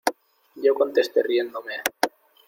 yo 0.63 0.73
contesté 0.79 1.19
riéndome: 1.21 1.75